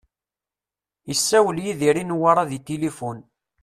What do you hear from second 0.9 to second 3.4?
Isawel Yidir i Newwara di tilifun.